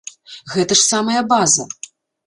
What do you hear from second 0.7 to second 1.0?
ж